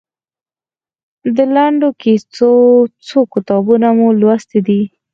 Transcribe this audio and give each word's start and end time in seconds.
د 1.35 1.37
لنډو 1.55 1.89
کیسو 2.01 2.51
څو 3.07 3.19
کتابونه 3.33 3.87
مو 3.97 4.07
لوستي 4.19 4.59
دي؟ 4.67 4.81